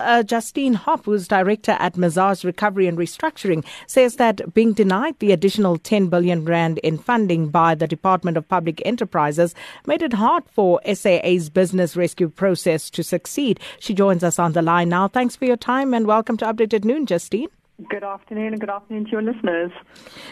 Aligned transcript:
Uh, 0.00 0.22
Justine 0.22 0.74
Hoppe, 0.76 1.04
who's 1.04 1.28
director 1.28 1.76
at 1.78 1.94
Mazars 1.94 2.42
Recovery 2.44 2.86
and 2.86 2.96
Restructuring, 2.96 3.64
says 3.86 4.16
that 4.16 4.54
being 4.54 4.72
denied 4.72 5.18
the 5.18 5.32
additional 5.32 5.76
10 5.76 6.08
billion 6.08 6.44
rand 6.44 6.78
in 6.78 6.96
funding 6.96 7.48
by 7.48 7.74
the 7.74 7.86
Department 7.86 8.36
of 8.36 8.48
Public 8.48 8.80
Enterprises 8.86 9.54
made 9.86 10.02
it 10.02 10.14
hard 10.14 10.44
for 10.50 10.80
SAA's 10.86 11.50
business 11.50 11.96
rescue 11.96 12.28
process 12.28 12.88
to 12.90 13.02
succeed. 13.02 13.60
She 13.78 13.92
joins 13.92 14.24
us 14.24 14.38
on 14.38 14.52
the 14.52 14.62
line 14.62 14.88
now. 14.88 15.06
Thanks 15.08 15.36
for 15.36 15.44
your 15.44 15.58
time 15.58 15.92
and 15.92 16.06
welcome 16.06 16.36
to 16.38 16.46
Update 16.46 16.72
at 16.72 16.84
Noon, 16.84 17.04
Justine. 17.04 17.48
Good 17.88 18.04
afternoon 18.04 18.48
and 18.48 18.60
good 18.60 18.70
afternoon 18.70 19.04
to 19.06 19.10
your 19.10 19.22
listeners. 19.22 19.72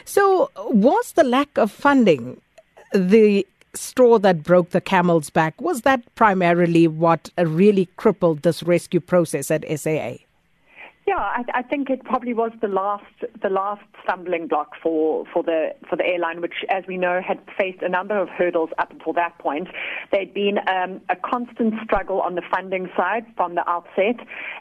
So, 0.05 0.51
was 0.57 1.13
the 1.13 1.25
lack 1.25 1.57
of 1.57 1.71
funding 1.71 2.41
the 2.93 3.47
straw 3.79 4.19
that 4.19 4.43
broke 4.43 4.71
the 4.71 4.81
camel's 4.81 5.31
back, 5.31 5.61
was 5.61 5.83
that 5.83 6.03
primarily 6.15 6.87
what 6.89 7.31
really 7.39 7.87
crippled 7.97 8.43
this 8.43 8.63
rescue 8.63 9.01
process 9.01 9.51
at 9.51 9.65
SAA? 9.79 10.28
Yeah, 11.09 11.17
I, 11.17 11.43
I, 11.55 11.63
think 11.63 11.89
it 11.89 12.05
probably 12.05 12.35
was 12.35 12.51
the 12.61 12.69
last 12.69 13.03
the 13.43 13.49
last 13.49 13.81
stumbling 14.05 14.47
block 14.47 14.73
for, 14.83 15.25
for 15.33 15.43
the 15.43 15.71
for 15.89 15.97
the 15.97 16.05
airline, 16.05 16.43
which, 16.43 16.67
as 16.69 16.85
we 16.87 16.99
know, 16.99 17.23
had 17.27 17.41
faced 17.59 17.81
a 17.81 17.89
number 17.89 18.21
of 18.21 18.29
hurdles 18.29 18.69
up 18.77 18.91
until 18.91 19.15
that 19.15 19.39
point. 19.39 19.69
There'd 20.13 20.35
been 20.35 20.59
um, 20.69 21.01
a 21.09 21.17
constant 21.17 21.73
struggle 21.83 22.21
on 22.21 22.35
the 22.35 22.43
funding 22.55 22.91
side 22.95 23.25
from 23.37 23.55
the 23.55 23.67
outset, 23.67 24.17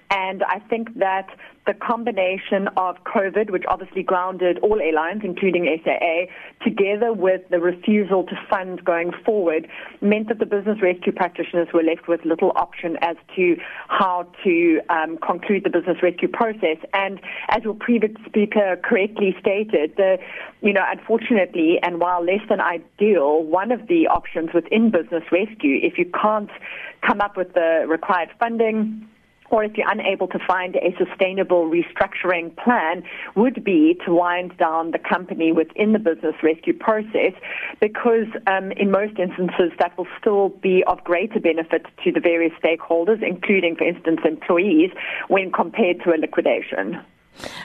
and 0.09 0.41
I 0.43 0.59
think 0.69 0.97
that 0.99 1.27
the 1.67 1.73
combination 1.73 2.69
of 2.77 2.95
COVID, 3.03 3.51
which 3.51 3.65
obviously 3.67 4.01
grounded 4.01 4.57
all 4.59 4.79
airlines, 4.79 5.21
including 5.25 5.67
SAA, 5.83 6.31
together 6.63 7.11
with 7.11 7.41
the 7.51 7.59
refusal 7.59 8.23
to 8.23 8.35
fund 8.49 8.83
going 8.85 9.11
forward, 9.25 9.67
meant 9.99 10.29
that 10.29 10.39
the 10.39 10.45
business 10.45 10.81
rescue 10.81 11.11
practitioners 11.11 11.67
were 11.73 11.83
left 11.83 12.07
with 12.07 12.23
little 12.23 12.53
option 12.55 12.97
as 13.01 13.17
to 13.35 13.57
how 13.89 14.25
to 14.45 14.79
um, 14.89 15.17
conclude 15.17 15.65
the 15.65 15.69
business 15.69 15.97
rescue 16.01 16.29
process. 16.37 16.77
And 16.93 17.19
as 17.49 17.63
your 17.63 17.73
previous 17.73 18.13
speaker 18.25 18.79
correctly 18.83 19.35
stated, 19.39 19.95
the, 19.97 20.17
you 20.61 20.71
know, 20.71 20.85
unfortunately, 20.87 21.79
and 21.81 21.99
while 21.99 22.23
less 22.23 22.41
than 22.47 22.61
ideal, 22.61 23.43
one 23.43 23.71
of 23.71 23.87
the 23.87 24.07
options 24.07 24.51
within 24.53 24.91
business 24.91 25.23
rescue, 25.31 25.79
if 25.81 25.97
you 25.97 26.05
can't 26.05 26.51
come 27.01 27.21
up 27.21 27.35
with 27.35 27.53
the 27.53 27.85
required 27.87 28.29
funding, 28.39 29.07
or 29.49 29.63
if 29.63 29.77
you're 29.77 29.89
unable 29.89 30.27
to 30.27 30.39
find 30.45 30.75
a 30.75 30.95
sustainable 30.97 31.69
restructuring 31.69 32.55
plan, 32.57 33.03
would 33.35 33.63
be 33.63 33.97
to 34.05 34.13
wind 34.13 34.57
down 34.57 34.91
the 34.91 34.99
company 34.99 35.51
within 35.51 35.93
the 35.93 35.99
business 35.99 36.35
rescue 36.43 36.73
process 36.73 37.33
because 37.79 38.27
um, 38.47 38.71
in 38.73 38.91
most 38.91 39.17
instances 39.19 39.71
that 39.79 39.97
will 39.97 40.07
still 40.19 40.49
be 40.49 40.83
of 40.87 41.03
greater 41.03 41.39
benefit 41.39 41.85
to 42.03 42.11
the 42.11 42.19
various 42.19 42.53
stakeholders, 42.63 43.21
including, 43.23 43.75
for 43.75 43.85
instance, 43.85 44.19
employees, 44.25 44.91
when 45.27 45.51
compared 45.51 46.01
to 46.03 46.13
a 46.13 46.17
liquidation. 46.17 46.99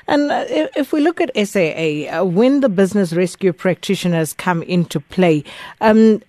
And 0.07 0.31
uh, 0.31 0.45
if 0.49 0.93
we 0.93 1.01
look 1.01 1.21
at 1.21 1.31
SAA, 1.35 2.21
uh, 2.21 2.25
when 2.25 2.61
the 2.61 2.69
business 2.69 3.13
rescue 3.13 3.53
practitioners 3.53 4.35
come 4.35 4.63
into 4.63 5.01
play, 5.01 5.45
um, 5.81 6.23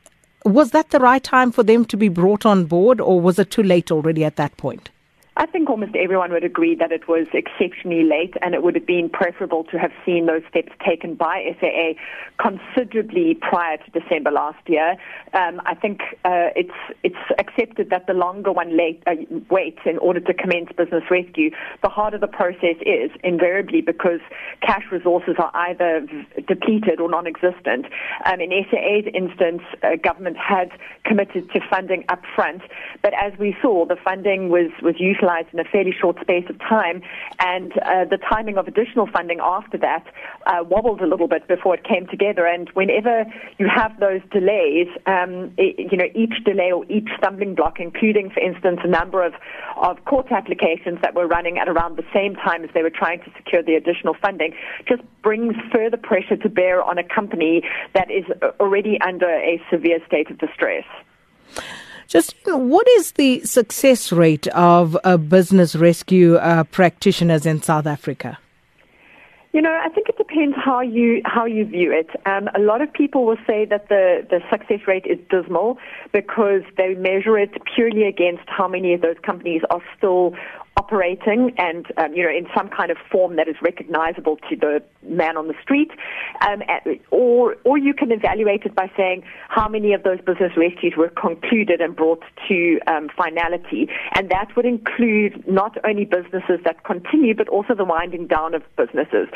was 0.45 0.71
that 0.71 0.91
the 0.91 0.99
right 0.99 1.23
time 1.23 1.51
for 1.51 1.63
them 1.63 1.85
to 1.85 1.97
be 1.97 2.09
brought 2.09 2.45
on 2.45 2.65
board, 2.65 2.99
or 2.99 3.19
was 3.19 3.39
it 3.39 3.51
too 3.51 3.63
late 3.63 3.91
already 3.91 4.23
at 4.23 4.35
that 4.35 4.55
point? 4.57 4.89
I 5.35 5.47
think 5.47 5.67
almost 5.67 5.95
everyone 5.95 6.31
would 6.31 6.43
agree 6.43 6.75
that 6.75 6.91
it 6.91 7.07
was 7.07 7.25
exceptionally 7.33 8.03
late 8.03 8.35
and 8.43 8.53
it 8.53 8.61
would 8.61 8.75
have 8.75 8.85
been 8.85 9.09
preferable 9.09 9.63
to 9.65 9.79
have 9.79 9.91
seen 10.05 10.27
those 10.27 10.43
steps 10.47 10.71
taken 10.85 11.15
by 11.15 11.55
SAA 11.59 11.93
considerably 12.37 13.35
prior 13.41 13.77
to 13.77 13.99
December 13.99 14.29
last 14.29 14.59
year. 14.67 14.95
Um, 15.33 15.59
I 15.65 15.73
think 15.73 16.01
uh, 16.23 16.53
it's 16.55 16.77
it's 17.01 17.15
accepted 17.39 17.89
that 17.89 18.05
the 18.05 18.13
longer 18.13 18.51
one 18.51 18.77
late, 18.77 19.01
uh, 19.07 19.15
waits 19.49 19.79
in 19.85 19.97
order 19.97 20.19
to 20.19 20.33
commence 20.35 20.69
business 20.77 21.03
rescue, 21.09 21.49
the 21.81 21.89
harder 21.89 22.19
the 22.19 22.27
process 22.27 22.77
is, 22.85 23.09
invariably 23.23 23.81
because 23.81 24.19
cash 24.61 24.83
resources 24.91 25.35
are 25.39 25.51
either 25.53 26.05
depleted 26.47 26.99
or 26.99 27.09
non-existent. 27.09 27.87
Um, 28.25 28.39
in 28.39 28.51
SAA's 28.69 29.11
instance, 29.15 29.63
uh, 29.81 29.95
government 29.95 30.37
had 30.37 30.69
committed 31.05 31.49
to 31.53 31.59
funding 31.71 32.05
up 32.09 32.21
front, 32.35 32.61
but 33.01 33.13
as 33.15 33.33
we 33.39 33.55
saw, 33.63 33.85
the 33.85 33.95
funding 33.95 34.49
was, 34.49 34.69
was 34.83 34.99
used 34.99 35.22
in 35.53 35.59
a 35.59 35.63
fairly 35.63 35.93
short 35.99 36.19
space 36.21 36.45
of 36.49 36.59
time, 36.59 37.01
and 37.39 37.71
uh, 37.79 38.05
the 38.05 38.17
timing 38.17 38.57
of 38.57 38.67
additional 38.67 39.07
funding 39.07 39.39
after 39.41 39.77
that 39.77 40.05
uh, 40.45 40.63
wobbled 40.63 41.01
a 41.01 41.07
little 41.07 41.27
bit 41.27 41.47
before 41.47 41.75
it 41.75 41.83
came 41.83 42.05
together. 42.07 42.45
And 42.45 42.69
whenever 42.73 43.25
you 43.57 43.67
have 43.73 43.99
those 43.99 44.21
delays, 44.31 44.87
um, 45.05 45.53
it, 45.57 45.91
you 45.91 45.97
know, 45.97 46.09
each 46.13 46.43
delay 46.43 46.71
or 46.71 46.85
each 46.89 47.09
stumbling 47.17 47.55
block, 47.55 47.79
including, 47.79 48.29
for 48.29 48.39
instance, 48.39 48.79
a 48.83 48.87
number 48.87 49.23
of, 49.23 49.33
of 49.77 50.03
court 50.05 50.31
applications 50.31 50.99
that 51.01 51.15
were 51.15 51.27
running 51.27 51.57
at 51.57 51.67
around 51.69 51.97
the 51.97 52.05
same 52.13 52.35
time 52.35 52.63
as 52.63 52.69
they 52.73 52.83
were 52.83 52.89
trying 52.89 53.19
to 53.19 53.31
secure 53.37 53.63
the 53.63 53.75
additional 53.75 54.15
funding, 54.21 54.53
just 54.87 55.01
brings 55.21 55.55
further 55.71 55.97
pressure 55.97 56.35
to 56.35 56.49
bear 56.49 56.83
on 56.83 56.97
a 56.97 57.03
company 57.03 57.63
that 57.93 58.11
is 58.11 58.25
already 58.59 58.99
under 59.01 59.29
a 59.29 59.61
severe 59.71 59.99
state 60.05 60.29
of 60.29 60.37
distress. 60.37 60.85
Just 62.13 62.35
what 62.45 62.87
is 62.89 63.13
the 63.13 63.39
success 63.41 64.11
rate 64.11 64.45
of 64.49 64.95
business 65.27 65.75
rescue 65.75 66.35
uh, 66.35 66.63
practitioners 66.65 67.47
in 67.47 67.63
South 67.63 67.87
Africa? 67.87 68.37
You 69.51 69.63
know, 69.63 69.73
I 69.83 69.89
think 69.89 70.09
it 70.09 70.17
depends 70.19 70.55
how 70.55 70.81
you 70.81 71.23
how 71.25 71.45
you 71.45 71.65
view 71.65 71.91
it. 71.91 72.11
Um, 72.27 72.49
a 72.53 72.59
lot 72.59 72.83
of 72.83 72.93
people 72.93 73.25
will 73.25 73.39
say 73.47 73.65
that 73.65 73.89
the 73.89 74.27
the 74.29 74.41
success 74.51 74.81
rate 74.85 75.07
is 75.07 75.17
dismal 75.31 75.79
because 76.11 76.61
they 76.77 76.93
measure 76.93 77.35
it 77.35 77.49
purely 77.73 78.03
against 78.03 78.43
how 78.45 78.67
many 78.67 78.93
of 78.93 79.01
those 79.01 79.17
companies 79.23 79.63
are 79.71 79.81
still 79.97 80.35
operating 80.77 81.53
and 81.57 81.85
um, 81.97 82.13
you 82.13 82.23
know 82.23 82.29
in 82.29 82.47
some 82.55 82.69
kind 82.69 82.89
of 82.91 82.97
form 83.11 83.35
that 83.35 83.47
is 83.47 83.55
recognizable 83.61 84.37
to 84.49 84.55
the 84.55 84.81
man 85.03 85.37
on 85.37 85.47
the 85.47 85.53
street. 85.61 85.91
Um, 86.41 86.63
or 87.11 87.55
or 87.63 87.77
you 87.77 87.93
can 87.93 88.11
evaluate 88.11 88.63
it 88.63 88.75
by 88.75 88.91
saying 88.97 89.23
how 89.49 89.67
many 89.67 89.93
of 89.93 90.03
those 90.03 90.19
business 90.21 90.51
rescues 90.57 90.93
were 90.97 91.09
concluded 91.09 91.81
and 91.81 91.95
brought 91.95 92.23
to 92.47 92.79
um, 92.87 93.09
finality. 93.15 93.89
And 94.15 94.29
that 94.29 94.55
would 94.55 94.65
include 94.65 95.47
not 95.47 95.77
only 95.85 96.05
businesses 96.05 96.59
that 96.65 96.83
continue 96.83 97.35
but 97.35 97.47
also 97.49 97.75
the 97.75 97.85
winding 97.85 98.27
down 98.27 98.53
of 98.53 98.63
businesses. 98.77 99.27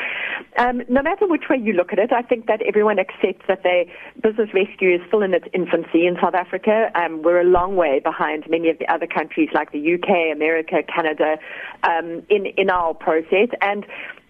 Um, 0.56 0.82
no 0.88 1.02
matter 1.02 1.26
which 1.26 1.44
way 1.48 1.58
you 1.58 1.72
look 1.72 1.92
at 1.92 1.98
it 1.98 2.12
I 2.12 2.22
think 2.22 2.46
that 2.46 2.62
everyone 2.62 2.98
accepts 2.98 3.46
that 3.48 3.62
they 3.62 3.90
business 4.22 4.48
rescue 4.54 4.96
is 4.96 5.00
still 5.06 5.22
in 5.22 5.34
its 5.34 5.46
infancy 5.52 6.06
in 6.06 6.16
South 6.20 6.34
Africa. 6.34 6.90
Um, 6.94 7.22
we're 7.22 7.40
a 7.40 7.44
long 7.44 7.76
way 7.76 8.00
behind 8.00 8.44
many 8.48 8.70
of 8.70 8.78
the 8.78 8.92
other 8.92 9.06
countries 9.06 9.50
like 9.54 9.72
the 9.72 9.94
UK 9.94 10.34
America 10.34 10.82
Canada 10.82 11.27
um, 11.82 12.22
in 12.28 12.46
in 12.56 12.70
our 12.70 12.94
process 12.94 13.48
and 13.60 13.84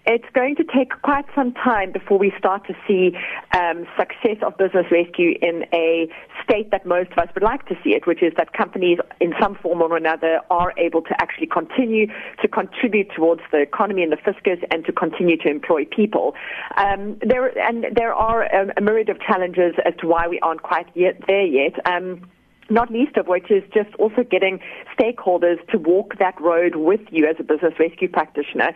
it's 0.09 0.25
going 0.33 0.55
to 0.55 0.63
take 0.63 0.89
quite 1.03 1.25
some 1.35 1.53
time 1.53 1.91
before 1.91 2.17
we 2.17 2.33
start 2.37 2.65
to 2.65 2.73
see 2.87 3.15
um, 3.53 3.85
success 3.95 4.37
of 4.41 4.57
business 4.57 4.85
rescue 4.91 5.37
in 5.39 5.65
a 5.71 6.07
state 6.43 6.71
that 6.71 6.83
most 6.85 7.11
of 7.11 7.19
us 7.19 7.29
would 7.35 7.43
like 7.43 7.67
to 7.67 7.75
see 7.83 7.91
it, 7.91 8.07
which 8.07 8.23
is 8.23 8.33
that 8.35 8.53
companies 8.53 8.97
in 9.19 9.33
some 9.39 9.55
form 9.55 9.81
or 9.81 9.95
another 9.95 10.41
are 10.49 10.73
able 10.77 11.03
to 11.03 11.13
actually 11.21 11.45
continue 11.45 12.07
to 12.41 12.47
contribute 12.47 13.09
towards 13.15 13.41
the 13.51 13.59
economy 13.59 14.01
and 14.01 14.11
the 14.11 14.17
fiscus 14.17 14.59
and 14.71 14.83
to 14.85 14.91
continue 14.91 15.37
to 15.37 15.47
employ 15.47 15.85
people. 15.85 16.33
Um, 16.77 17.19
there 17.21 17.47
and 17.59 17.85
there 17.95 18.13
are 18.13 18.43
a, 18.43 18.73
a 18.77 18.81
myriad 18.81 19.09
of 19.09 19.19
challenges 19.21 19.75
as 19.85 19.93
to 19.99 20.07
why 20.07 20.27
we 20.27 20.39
aren't 20.39 20.63
quite 20.63 20.87
yet 20.95 21.21
there 21.27 21.45
yet. 21.45 21.73
Um, 21.85 22.27
not 22.69 22.91
least 22.91 23.17
of 23.17 23.27
which 23.27 23.49
is 23.49 23.63
just 23.73 23.93
also 23.95 24.23
getting 24.23 24.59
stakeholders 24.97 25.65
to 25.69 25.77
walk 25.77 26.17
that 26.19 26.39
road 26.41 26.75
with 26.75 27.01
you 27.11 27.27
as 27.27 27.35
a 27.39 27.43
business 27.43 27.73
rescue 27.79 28.07
practitioner. 28.07 28.71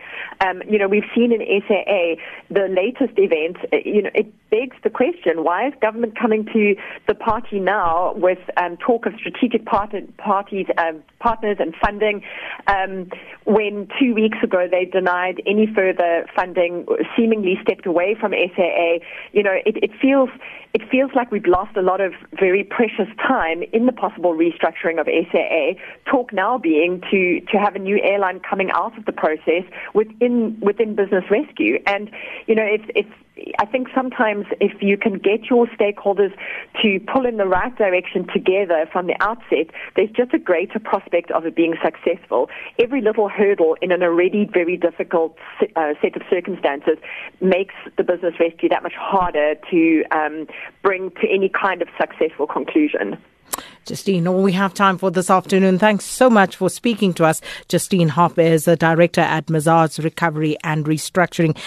Um, 0.45 0.61
you 0.67 0.77
know, 0.77 0.87
we've 0.87 1.09
seen 1.15 1.31
in 1.31 1.41
SAA 1.67 2.21
the 2.49 2.67
latest 2.69 3.17
event, 3.17 3.57
uh, 3.71 3.77
you 3.85 4.01
know, 4.01 4.09
it 4.13 4.33
begs 4.49 4.75
the 4.83 4.89
question, 4.89 5.43
why 5.43 5.67
is 5.67 5.73
government 5.81 6.17
coming 6.19 6.45
to 6.53 6.75
the 7.07 7.15
party 7.15 7.59
now 7.59 8.13
with 8.15 8.39
um, 8.57 8.77
talk 8.77 9.05
of 9.05 9.13
strategic 9.17 9.65
part- 9.65 9.93
parties, 10.17 10.67
um, 10.77 11.03
partners 11.19 11.57
and 11.59 11.75
funding 11.83 12.23
um, 12.67 13.09
when 13.45 13.87
two 13.99 14.13
weeks 14.13 14.37
ago 14.43 14.67
they 14.69 14.85
denied 14.85 15.41
any 15.45 15.67
further 15.73 16.25
funding, 16.35 16.85
seemingly 17.17 17.57
stepped 17.61 17.85
away 17.85 18.15
from 18.19 18.31
SAA? 18.31 18.99
You 19.31 19.43
know, 19.43 19.55
it, 19.65 19.77
it 19.83 19.91
feels 20.01 20.29
it 20.73 20.81
feels 20.89 21.11
like 21.15 21.31
we've 21.31 21.45
lost 21.45 21.77
a 21.77 21.81
lot 21.81 22.01
of 22.01 22.13
very 22.39 22.63
precious 22.63 23.07
time 23.27 23.61
in 23.73 23.82
the 23.85 23.91
possible 23.91 24.33
restructuring 24.33 24.99
of 24.99 25.07
SAA. 25.07 25.79
Talk 26.09 26.33
now 26.33 26.57
being 26.57 27.01
to, 27.11 27.39
to 27.51 27.57
have 27.57 27.75
a 27.75 27.79
new 27.79 27.99
airline 28.01 28.39
coming 28.39 28.71
out 28.71 28.97
of 28.97 29.05
the 29.05 29.11
process 29.11 29.63
within 29.93 30.59
within 30.61 30.95
business 30.95 31.23
rescue. 31.29 31.79
And 31.85 32.09
you 32.47 32.55
know, 32.55 32.65
it's 32.95 33.09
I 33.59 33.65
think 33.65 33.87
sometimes 33.95 34.45
if 34.61 34.81
you 34.81 34.95
can 34.95 35.17
get 35.17 35.49
your 35.49 35.65
stakeholders 35.67 36.31
to 36.81 36.99
pull 37.11 37.25
in 37.25 37.37
the 37.37 37.47
right 37.47 37.75
direction 37.75 38.27
together 38.31 38.87
from 38.91 39.07
the 39.07 39.15
outset, 39.21 39.73
there's 39.95 40.11
just 40.11 40.33
a 40.33 40.37
greater 40.37 40.79
prospect 40.79 41.31
of 41.31 41.45
it 41.45 41.55
being 41.55 41.73
successful. 41.83 42.49
Every 42.77 43.01
little 43.01 43.29
hurdle 43.29 43.75
in 43.81 43.91
an 43.91 44.03
already 44.03 44.47
very 44.51 44.77
difficult 44.77 45.35
uh, 45.75 45.93
set 46.01 46.15
of 46.15 46.21
circumstances 46.29 46.97
makes 47.41 47.73
the 47.97 48.03
business 48.03 48.35
rescue 48.39 48.69
that 48.69 48.83
much 48.83 48.95
harder 48.95 49.55
to 49.71 50.03
um, 50.11 50.47
bring 50.83 51.09
to 51.21 51.27
any 51.27 51.49
kind 51.49 51.81
of 51.81 51.87
successful 51.99 52.45
conclusion. 52.45 53.17
Justine, 53.85 54.27
all 54.27 54.41
we 54.41 54.53
have 54.53 54.73
time 54.73 54.97
for 54.97 55.11
this 55.11 55.29
afternoon. 55.29 55.77
Thanks 55.77 56.05
so 56.05 56.29
much 56.29 56.55
for 56.55 56.69
speaking 56.69 57.13
to 57.15 57.25
us. 57.25 57.41
Justine 57.67 58.09
Hoppe 58.09 58.39
is 58.39 58.67
a 58.67 58.77
director 58.77 59.21
at 59.21 59.47
Mazars 59.47 60.01
Recovery 60.01 60.55
and 60.63 60.85
Restructuring. 60.85 61.57